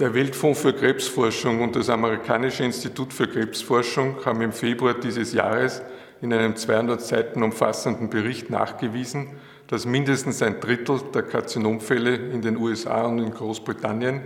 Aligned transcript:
Der 0.00 0.14
Weltfonds 0.14 0.62
für 0.62 0.72
Krebsforschung 0.72 1.60
und 1.60 1.76
das 1.76 1.90
amerikanische 1.90 2.64
Institut 2.64 3.12
für 3.12 3.28
Krebsforschung 3.28 4.24
haben 4.24 4.40
im 4.40 4.50
Februar 4.50 4.94
dieses 4.94 5.34
Jahres 5.34 5.82
in 6.22 6.32
einem 6.32 6.56
200 6.56 7.02
Seiten 7.02 7.42
umfassenden 7.42 8.08
Bericht 8.08 8.48
nachgewiesen, 8.48 9.28
dass 9.66 9.84
mindestens 9.84 10.40
ein 10.40 10.58
Drittel 10.58 11.02
der 11.12 11.20
Karzinomfälle 11.20 12.14
in 12.14 12.40
den 12.40 12.56
USA 12.56 13.02
und 13.02 13.18
in 13.18 13.30
Großbritannien 13.30 14.22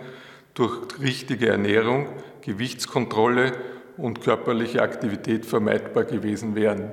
durch 0.55 0.79
richtige 1.01 1.49
Ernährung, 1.49 2.07
Gewichtskontrolle 2.43 3.51
und 3.97 4.21
körperliche 4.21 4.81
Aktivität 4.81 5.45
vermeidbar 5.45 6.05
gewesen 6.05 6.55
wären. 6.55 6.93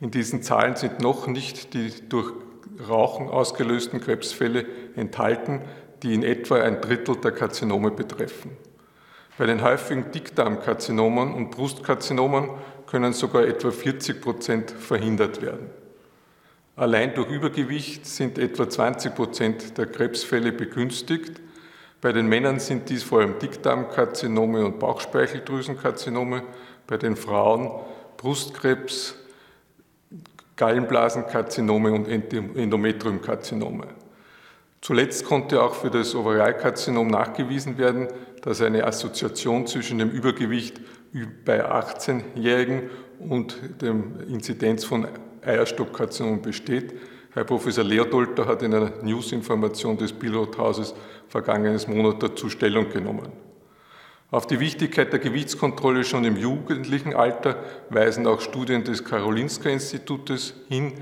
In 0.00 0.10
diesen 0.10 0.42
Zahlen 0.42 0.76
sind 0.76 1.00
noch 1.00 1.26
nicht 1.26 1.74
die 1.74 1.90
durch 2.08 2.32
Rauchen 2.88 3.28
ausgelösten 3.28 4.00
Krebsfälle 4.00 4.64
enthalten, 4.96 5.60
die 6.02 6.14
in 6.14 6.22
etwa 6.22 6.60
ein 6.60 6.80
Drittel 6.80 7.16
der 7.16 7.32
Karzinome 7.32 7.90
betreffen. 7.90 8.56
Bei 9.38 9.46
den 9.46 9.62
häufigen 9.62 10.10
Dickdarmkarzinomen 10.12 11.34
und 11.34 11.50
Brustkarzinomen 11.50 12.50
können 12.86 13.12
sogar 13.12 13.44
etwa 13.44 13.70
40 13.70 14.20
Prozent 14.20 14.70
verhindert 14.70 15.42
werden. 15.42 15.70
Allein 16.74 17.14
durch 17.14 17.30
Übergewicht 17.30 18.06
sind 18.06 18.38
etwa 18.38 18.68
20 18.68 19.14
Prozent 19.14 19.78
der 19.78 19.86
Krebsfälle 19.86 20.52
begünstigt. 20.52 21.40
Bei 22.00 22.12
den 22.12 22.26
Männern 22.28 22.60
sind 22.60 22.88
dies 22.88 23.02
vor 23.02 23.20
allem 23.20 23.38
Dickdarmkarzinome 23.38 24.64
und 24.64 24.78
Bauchspeicheldrüsenkarzinome, 24.78 26.42
bei 26.86 26.96
den 26.96 27.16
Frauen 27.16 27.70
Brustkrebs, 28.16 29.16
Gallenblasenkarzinome 30.56 31.92
und 31.92 32.08
Endometriumkarzinome. 32.08 33.88
Zuletzt 34.86 35.24
konnte 35.24 35.64
auch 35.64 35.74
für 35.74 35.90
das 35.90 36.14
Ovarialkarzinom 36.14 37.08
nachgewiesen 37.08 37.76
werden, 37.76 38.06
dass 38.42 38.60
eine 38.60 38.84
Assoziation 38.84 39.66
zwischen 39.66 39.98
dem 39.98 40.10
Übergewicht 40.10 40.80
bei 41.44 41.68
18-Jährigen 41.68 42.82
und 43.18 43.58
dem 43.82 44.20
Inzidenz 44.28 44.84
von 44.84 45.08
Eierstockkarzinom 45.44 46.40
besteht. 46.40 46.94
Herr 47.32 47.42
Professor 47.42 47.82
Leodolter 47.82 48.46
hat 48.46 48.62
in 48.62 48.72
einer 48.74 48.92
News-Information 49.02 49.98
des 49.98 50.12
Pilothauses 50.12 50.94
vergangenes 51.26 51.88
Monat 51.88 52.22
dazu 52.22 52.48
Stellung 52.48 52.88
genommen. 52.88 53.32
Auf 54.30 54.46
die 54.46 54.60
Wichtigkeit 54.60 55.12
der 55.12 55.18
Gewichtskontrolle 55.18 56.04
schon 56.04 56.24
im 56.24 56.36
jugendlichen 56.36 57.12
Alter 57.12 57.56
weisen 57.90 58.28
auch 58.28 58.40
Studien 58.40 58.84
des 58.84 59.02
Karolinska-Institutes 59.02 60.54
hin, 60.68 60.92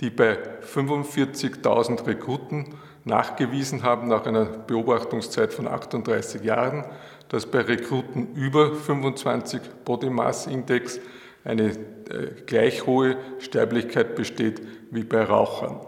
die 0.00 0.08
bei 0.08 0.38
45.000 0.62 2.06
Rekruten 2.06 2.74
nachgewiesen 3.06 3.84
haben, 3.84 4.08
nach 4.08 4.26
einer 4.26 4.44
Beobachtungszeit 4.44 5.54
von 5.54 5.68
38 5.68 6.42
Jahren, 6.42 6.84
dass 7.28 7.46
bei 7.46 7.60
Rekruten 7.60 8.34
über 8.34 8.74
25 8.74 9.60
Body 9.84 10.10
Mass 10.10 10.46
Index 10.46 11.00
eine 11.44 11.70
äh, 11.70 12.42
gleich 12.46 12.84
hohe 12.84 13.16
Sterblichkeit 13.38 14.16
besteht 14.16 14.60
wie 14.90 15.04
bei 15.04 15.22
Rauchern. 15.22 15.80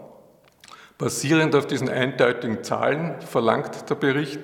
Basierend 0.97 1.55
auf 1.55 1.67
diesen 1.67 1.89
eindeutigen 1.89 2.63
Zahlen 2.63 3.21
verlangt 3.21 3.89
der 3.89 3.95
Bericht 3.95 4.39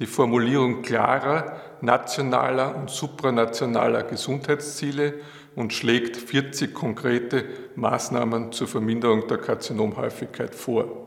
die 0.00 0.06
Formulierung 0.06 0.82
klarer 0.82 1.60
nationaler 1.80 2.74
und 2.76 2.90
supranationaler 2.90 4.02
Gesundheitsziele 4.02 5.14
und 5.54 5.72
schlägt 5.72 6.16
40 6.16 6.74
konkrete 6.74 7.44
Maßnahmen 7.76 8.50
zur 8.52 8.66
Verminderung 8.66 9.26
der 9.28 9.38
Karzinomhäufigkeit 9.38 10.54
vor. 10.54 11.05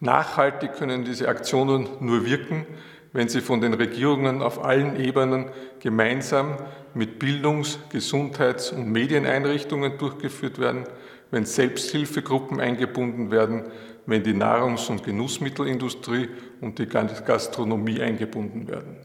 Nachhaltig 0.00 0.74
können 0.74 1.04
diese 1.04 1.28
Aktionen 1.28 1.88
nur 2.00 2.24
wirken, 2.24 2.66
wenn 3.12 3.28
sie 3.28 3.40
von 3.40 3.60
den 3.60 3.74
Regierungen 3.74 4.42
auf 4.42 4.64
allen 4.64 5.00
Ebenen 5.00 5.46
gemeinsam 5.80 6.56
mit 6.94 7.18
Bildungs-, 7.18 7.78
Gesundheits- 7.90 8.70
und 8.70 8.92
Medieneinrichtungen 8.92 9.98
durchgeführt 9.98 10.58
werden, 10.58 10.84
wenn 11.30 11.44
Selbsthilfegruppen 11.44 12.60
eingebunden 12.60 13.30
werden, 13.30 13.64
wenn 14.06 14.22
die 14.22 14.34
Nahrungs- 14.34 14.88
und 14.88 15.04
Genussmittelindustrie 15.04 16.28
und 16.60 16.78
die 16.78 16.86
Gastronomie 16.86 18.00
eingebunden 18.00 18.68
werden. 18.68 18.96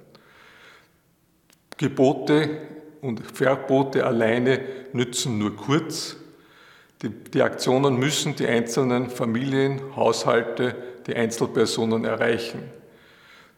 Gebote 1.78 2.50
und 3.02 3.20
Verbote 3.20 4.06
alleine 4.06 4.62
nützen 4.94 5.38
nur 5.38 5.56
kurz. 5.56 6.18
Die, 7.04 7.10
die 7.10 7.42
Aktionen 7.42 8.00
müssen 8.00 8.36
die 8.36 8.48
einzelnen 8.48 9.10
Familien, 9.10 9.82
Haushalte, 9.96 10.76
die 11.06 11.16
Einzelpersonen 11.16 12.06
erreichen. 12.06 12.64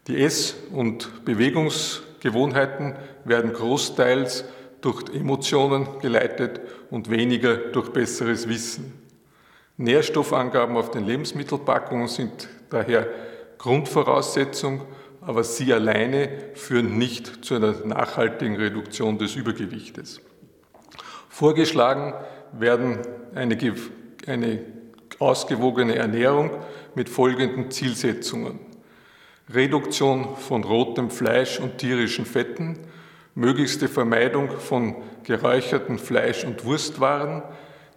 Die 0.08 0.22
Ess- 0.22 0.56
und 0.72 1.26
Bewegungsgewohnheiten 1.26 2.96
werden 3.24 3.54
großteils 3.54 4.46
durch 4.82 5.04
Emotionen 5.14 6.00
geleitet 6.00 6.60
und 6.90 7.10
weniger 7.10 7.56
durch 7.56 7.90
besseres 7.90 8.50
Wissen. 8.50 8.94
Nährstoffangaben 9.78 10.76
auf 10.76 10.92
den 10.92 11.06
Lebensmittelpackungen 11.06 12.08
sind 12.08 12.50
daher 12.70 13.08
Grundvoraussetzung, 13.58 14.82
aber 15.22 15.44
sie 15.44 15.74
alleine 15.74 16.30
führen 16.54 16.98
nicht 16.98 17.44
zu 17.46 17.56
einer 17.56 17.74
nachhaltigen 17.86 18.56
Reduktion 18.56 19.18
des 19.18 19.36
Übergewichtes. 19.36 20.22
Vorgeschlagen 21.30 22.14
werden 22.54 23.00
eine, 23.34 23.58
eine 24.28 24.60
ausgewogene 25.20 25.96
Ernährung 25.96 26.52
mit 26.96 27.10
folgenden 27.10 27.72
Zielsetzungen. 27.72 28.60
Reduktion 29.54 30.36
von 30.38 30.64
rotem 30.64 31.10
Fleisch 31.10 31.60
und 31.60 31.78
tierischen 31.78 32.26
Fetten, 32.26 32.80
möglichste 33.36 33.88
Vermeidung 33.88 34.50
von 34.50 34.96
geräucherten 35.24 36.00
Fleisch- 36.00 36.46
und 36.46 36.66
Wurstwaren, 36.66 37.44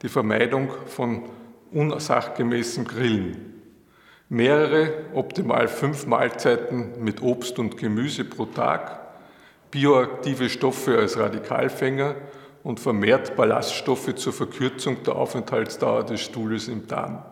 die 0.03 0.09
Vermeidung 0.09 0.71
von 0.87 1.23
unsachgemäßem 1.73 2.85
Grillen. 2.85 3.63
Mehrere, 4.29 4.93
optimal 5.15 5.69
fünf 5.69 6.07
Mahlzeiten 6.07 7.03
mit 7.03 7.23
Obst 7.23 7.59
und 7.59 7.79
Gemüse 7.79 8.25
pro 8.25 8.45
Tag, 8.45 9.01
bioaktive 9.71 10.51
Stoffe 10.51 10.99
als 10.99 11.19
Radikalfänger 11.19 12.15
und 12.63 12.81
vermehrt 12.81 13.37
Ballaststoffe 13.37 14.15
zur 14.15 14.33
Verkürzung 14.33 15.03
der 15.05 15.17
Aufenthaltsdauer 15.17 16.05
des 16.05 16.21
Stuhles 16.21 16.69
im 16.69 16.87
Darm. 16.87 17.23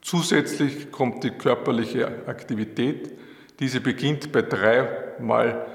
Zusätzlich 0.00 0.92
kommt 0.92 1.24
die 1.24 1.30
körperliche 1.30 2.06
Aktivität. 2.26 3.12
Diese 3.58 3.80
beginnt 3.80 4.32
bei 4.32 4.42
dreimal 4.42 5.66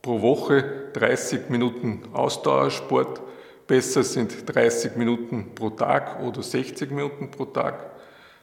pro 0.00 0.20
Woche 0.20 0.90
30 0.92 1.50
Minuten 1.50 2.02
Ausdauersport. 2.12 3.20
Besser 3.66 4.04
sind 4.04 4.54
30 4.54 4.96
Minuten 4.96 5.54
pro 5.54 5.70
Tag 5.70 6.20
oder 6.22 6.42
60 6.42 6.90
Minuten 6.90 7.30
pro 7.30 7.46
Tag. 7.46 7.90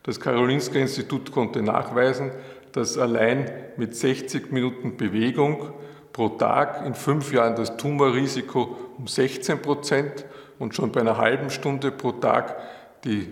Das 0.04 0.20
Karolinska 0.20 0.80
Institut 0.80 1.32
konnte 1.32 1.62
nachweisen, 1.62 2.32
dass 2.72 2.98
allein 2.98 3.50
mit 3.78 3.96
60 3.96 4.52
Minuten 4.52 4.98
Bewegung 4.98 5.74
pro 6.12 6.30
Tag 6.30 6.86
in 6.86 6.96
fünf 6.96 7.32
Jahren 7.32 7.56
das 7.56 7.78
Tumorrisiko 7.78 8.76
um 9.02 9.08
16 9.08 9.64
Prozent 9.64 10.26
und 10.60 10.76
schon 10.76 10.92
bei 10.92 11.02
einer 11.02 11.18
halben 11.18 11.50
Stunde 11.50 11.92
pro 11.92 12.12
Tag 12.12 12.56
die 13.04 13.28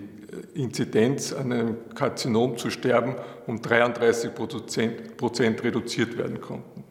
Inzidenz 0.56 1.32
an 1.32 1.54
einem 1.54 1.78
Karzinom 1.94 2.58
zu 2.58 2.72
sterben 2.72 3.16
um 3.46 3.62
33 3.62 4.32
Prozent 4.34 5.64
reduziert 5.64 6.18
werden 6.18 6.42
konnten. 6.42 6.84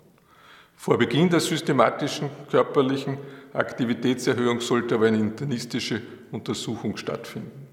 Vor 0.76 0.96
Beginn 0.96 1.28
der 1.28 1.40
systematischen 1.40 2.30
körperlichen 2.48 3.18
Aktivitätserhöhung 3.52 4.60
sollte 4.60 4.94
aber 4.94 5.08
eine 5.08 5.18
internistische 5.18 6.00
Untersuchung 6.30 6.96
stattfinden. 6.96 7.66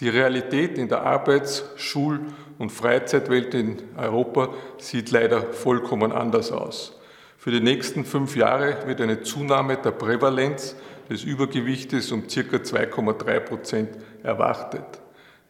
Die 0.00 0.10
Realität 0.10 0.76
in 0.76 0.88
der 0.88 1.02
Arbeits-, 1.04 1.64
Schul- 1.76 2.20
und 2.58 2.70
Freizeitwelt 2.70 3.54
in 3.54 3.78
Europa 3.96 4.50
sieht 4.76 5.10
leider 5.10 5.54
vollkommen 5.54 6.12
anders 6.12 6.52
aus. 6.52 6.97
Für 7.48 7.52
die 7.52 7.60
nächsten 7.60 8.04
fünf 8.04 8.36
Jahre 8.36 8.86
wird 8.86 9.00
eine 9.00 9.22
Zunahme 9.22 9.78
der 9.78 9.92
Prävalenz 9.92 10.76
des 11.08 11.24
Übergewichtes 11.24 12.12
um 12.12 12.24
ca. 12.24 12.28
2,3 12.28 13.40
Prozent 13.40 13.88
erwartet. 14.22 14.84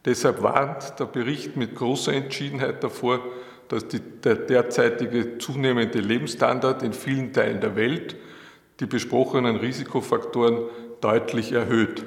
Deshalb 0.05 0.41
warnt 0.41 0.95
der 1.01 1.07
Bericht 1.07 1.57
mit 1.57 1.75
großer 1.75 2.13
Entschiedenheit 2.13 2.85
davor, 2.85 3.19
dass 3.67 3.89
die, 3.89 3.99
der 3.99 4.37
derzeitige 4.37 5.39
zunehmende 5.39 5.99
Lebensstandard 5.99 6.85
in 6.85 6.93
vielen 6.93 7.33
Teilen 7.33 7.61
der 7.61 7.75
Welt 7.75 8.15
die 8.79 8.87
besprochenen 8.87 9.57
Risikofaktoren 9.57 10.67
deutlich 11.01 11.51
erhöht. 11.51 12.05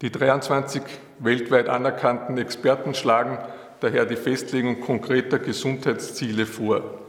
Die 0.00 0.10
23 0.10 0.80
weltweit 1.18 1.68
anerkannten 1.68 2.38
Experten 2.38 2.94
schlagen 2.94 3.36
daher 3.80 4.06
die 4.06 4.16
Festlegung 4.16 4.80
konkreter 4.80 5.38
Gesundheitsziele 5.38 6.46
vor. 6.46 7.01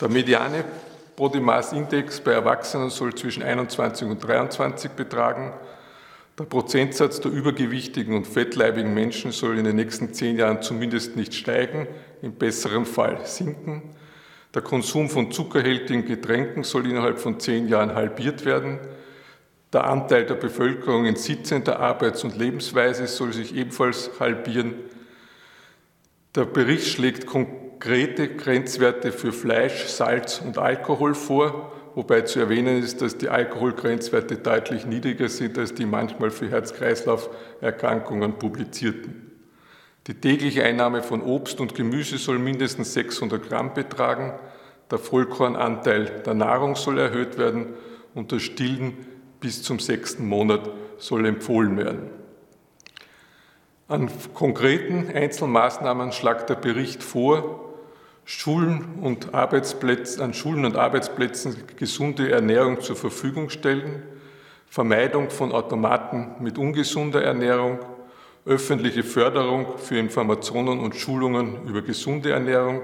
Der 0.00 0.08
mediane 0.08 0.64
Body 1.16 1.40
Mass 1.40 1.72
Index 1.72 2.20
bei 2.20 2.30
Erwachsenen 2.30 2.88
soll 2.90 3.12
zwischen 3.14 3.42
21 3.42 4.06
und 4.06 4.20
23 4.20 4.92
betragen. 4.92 5.52
Der 6.38 6.44
Prozentsatz 6.44 7.20
der 7.20 7.32
übergewichtigen 7.32 8.14
und 8.14 8.24
fettleibigen 8.24 8.94
Menschen 8.94 9.32
soll 9.32 9.58
in 9.58 9.64
den 9.64 9.74
nächsten 9.74 10.14
zehn 10.14 10.38
Jahren 10.38 10.62
zumindest 10.62 11.16
nicht 11.16 11.34
steigen, 11.34 11.88
im 12.22 12.34
besseren 12.34 12.86
Fall 12.86 13.26
sinken. 13.26 13.82
Der 14.54 14.62
Konsum 14.62 15.10
von 15.10 15.32
zuckerhältigen 15.32 16.06
Getränken 16.06 16.62
soll 16.62 16.86
innerhalb 16.86 17.18
von 17.18 17.40
zehn 17.40 17.66
Jahren 17.66 17.96
halbiert 17.96 18.44
werden. 18.44 18.78
Der 19.72 19.84
Anteil 19.84 20.26
der 20.26 20.36
Bevölkerung 20.36 21.06
in 21.06 21.16
sitzender 21.16 21.80
Arbeits- 21.80 22.22
und 22.22 22.38
Lebensweise 22.38 23.08
soll 23.08 23.32
sich 23.32 23.52
ebenfalls 23.52 24.12
halbieren. 24.20 24.74
Der 26.36 26.44
Bericht 26.44 26.86
schlägt 26.86 27.26
konkrete 27.78 28.34
Grenzwerte 28.34 29.12
für 29.12 29.32
Fleisch, 29.32 29.84
Salz 29.84 30.42
und 30.44 30.58
Alkohol 30.58 31.14
vor, 31.14 31.70
wobei 31.94 32.22
zu 32.22 32.40
erwähnen 32.40 32.82
ist, 32.82 33.00
dass 33.00 33.18
die 33.18 33.28
Alkoholgrenzwerte 33.28 34.36
deutlich 34.36 34.84
niedriger 34.84 35.28
sind 35.28 35.56
als 35.56 35.74
die 35.74 35.86
manchmal 35.86 36.30
für 36.30 36.50
Herz-Kreislauf-Erkrankungen 36.50 38.32
publizierten. 38.34 39.30
Die 40.08 40.14
tägliche 40.14 40.64
Einnahme 40.64 41.04
von 41.04 41.22
Obst 41.22 41.60
und 41.60 41.76
Gemüse 41.76 42.18
soll 42.18 42.40
mindestens 42.40 42.94
600 42.94 43.48
Gramm 43.48 43.74
betragen. 43.74 44.32
Der 44.90 44.98
Vollkornanteil 44.98 46.22
der 46.26 46.34
Nahrung 46.34 46.74
soll 46.74 46.98
erhöht 46.98 47.38
werden 47.38 47.74
und 48.12 48.32
das 48.32 48.42
Stillen 48.42 49.06
bis 49.38 49.62
zum 49.62 49.78
sechsten 49.78 50.26
Monat 50.26 50.68
soll 50.96 51.26
empfohlen 51.26 51.76
werden. 51.76 52.10
An 53.86 54.10
konkreten 54.34 55.08
Einzelmaßnahmen 55.14 56.10
schlagt 56.10 56.50
der 56.50 56.56
Bericht 56.56 57.04
vor, 57.04 57.67
Schulen 58.30 58.98
und 59.00 59.32
Arbeitsplätze, 59.32 60.22
an 60.22 60.34
Schulen 60.34 60.66
und 60.66 60.76
Arbeitsplätzen 60.76 61.56
gesunde 61.78 62.30
Ernährung 62.30 62.82
zur 62.82 62.94
Verfügung 62.94 63.48
stellen, 63.48 64.02
Vermeidung 64.68 65.30
von 65.30 65.50
Automaten 65.50 66.32
mit 66.38 66.58
ungesunder 66.58 67.22
Ernährung, 67.22 67.78
öffentliche 68.44 69.02
Förderung 69.02 69.78
für 69.78 69.96
Informationen 69.96 70.78
und 70.78 70.94
Schulungen 70.94 71.66
über 71.66 71.80
gesunde 71.80 72.32
Ernährung, 72.32 72.82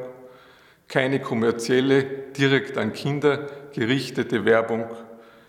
keine 0.89 1.21
kommerzielle, 1.21 2.05
direkt 2.05 2.79
an 2.79 2.95
Kinder 2.95 3.47
gerichtete 3.75 4.47
Werbung, 4.47 4.87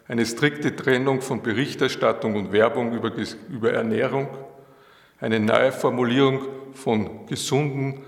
eine 0.09 0.25
strikte 0.25 0.75
Trennung 0.75 1.21
von 1.21 1.41
Berichterstattung 1.41 2.35
und 2.35 2.51
Werbung 2.51 2.91
über, 2.91 3.13
über 3.49 3.71
Ernährung, 3.71 4.27
eine 5.21 5.39
neue 5.39 5.71
Formulierung 5.71 6.41
von 6.73 7.27
gesunden, 7.27 8.03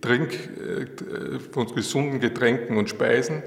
Trink, 0.00 0.32
äh, 0.32 1.38
von 1.52 1.74
gesunden 1.74 2.20
Getränken 2.20 2.76
und 2.76 2.88
Speisen, 2.88 3.42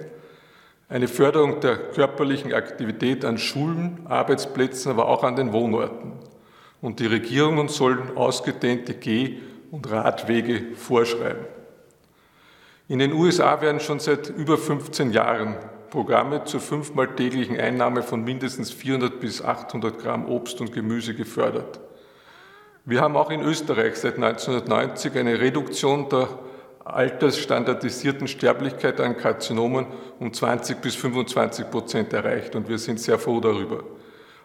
eine 0.87 1.07
Förderung 1.07 1.59
der 1.59 1.77
körperlichen 1.77 2.53
Aktivität 2.53 3.25
an 3.25 3.37
Schulen, 3.37 4.05
Arbeitsplätzen, 4.05 4.91
aber 4.91 5.07
auch 5.07 5.23
an 5.23 5.35
den 5.35 5.53
Wohnorten 5.53 6.13
und 6.81 6.99
die 6.99 7.05
Regierungen 7.05 7.67
sollen 7.67 8.15
ausgedehnte 8.17 8.93
Geh- 8.93 9.39
und 9.71 9.89
Radwege 9.89 10.75
vorschreiben. 10.75 11.45
In 12.87 12.99
den 12.99 13.13
USA 13.13 13.61
werden 13.61 13.79
schon 13.79 13.99
seit 13.99 14.29
über 14.29 14.57
15 14.57 15.11
Jahren 15.11 15.57
Programme 15.89 16.43
zur 16.45 16.59
fünfmal 16.59 17.15
täglichen 17.15 17.59
Einnahme 17.59 18.03
von 18.03 18.23
mindestens 18.23 18.71
400 18.71 19.19
bis 19.19 19.43
800 19.43 19.99
Gramm 19.99 20.27
Obst 20.27 20.61
und 20.61 20.71
Gemüse 20.71 21.13
gefördert. 21.13 21.79
Wir 22.89 23.01
haben 23.01 23.17
auch 23.17 23.29
in 23.29 23.43
Österreich 23.43 23.97
seit 23.97 24.15
1990 24.15 25.15
eine 25.15 25.39
Reduktion 25.39 26.09
der 26.09 26.27
altersstandardisierten 26.83 28.27
Sterblichkeit 28.27 28.99
an 28.99 29.15
Karzinomen 29.15 29.85
um 30.17 30.33
20 30.33 30.81
bis 30.81 30.95
25 30.95 31.69
Prozent 31.69 32.13
erreicht 32.13 32.55
und 32.55 32.67
wir 32.67 32.79
sind 32.79 32.99
sehr 32.99 33.19
froh 33.19 33.41
darüber. 33.41 33.83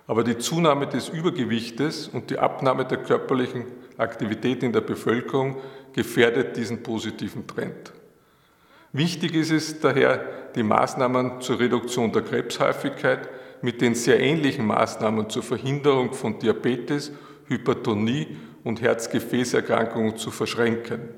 Aber 0.07 0.25
die 0.25 0.37
Zunahme 0.37 0.87
des 0.87 1.09
Übergewichtes 1.09 2.07
und 2.07 2.29
die 2.29 2.39
Abnahme 2.39 2.85
der 2.85 2.99
körperlichen 2.99 3.65
Aktivität 3.97 4.63
in 4.63 4.75
der 4.75 4.83
Bevölkerung 4.83 5.57
gefährdet 5.95 6.55
diesen 6.59 6.83
positiven 6.83 7.47
Trend. 7.47 7.95
Wichtig 8.93 9.35
ist 9.35 9.53
es 9.53 9.81
daher, 9.81 10.23
die 10.55 10.63
Maßnahmen 10.63 11.41
zur 11.41 11.61
Reduktion 11.61 12.13
der 12.13 12.21
Krebshäufigkeit 12.21 13.27
mit 13.63 13.81
den 13.81 13.95
sehr 13.95 14.21
ähnlichen 14.21 14.67
Maßnahmen 14.67 15.31
zur 15.31 15.43
Verhinderung 15.43 16.13
von 16.13 16.39
Diabetes, 16.39 17.11
Hypertonie 17.47 18.37
und 18.65 18.81
Herzgefäßerkrankungen 18.81 20.17
zu 20.17 20.31
verschränken. 20.31 21.09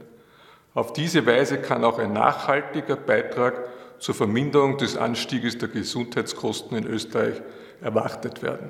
Auf 0.75 0.93
diese 0.93 1.25
Weise 1.25 1.59
kann 1.59 1.85
auch 1.85 1.99
ein 1.99 2.13
nachhaltiger 2.13 2.97
Beitrag 2.97 3.69
zur 3.99 4.15
Verminderung 4.15 4.77
des 4.77 4.97
Anstieges 4.97 5.57
der 5.57 5.69
Gesundheitskosten 5.69 6.77
in 6.77 6.87
Österreich 6.87 7.41
erwartet 7.81 8.43
werden. 8.43 8.69